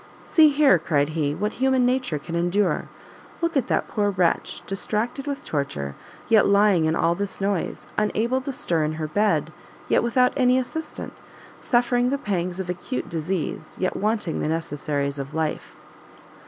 [0.23, 2.89] "See here," cried he, "what human nature can endure!
[3.39, 5.93] look at that poor wretch, distracted with torture,
[6.27, 7.85] yet lying in all this noise!
[7.99, 9.53] unable to stir in her bed,
[9.87, 11.13] yet without any assistant!
[11.59, 15.75] suffering the pangs of acute disease, yet wanting the necessaries of life!"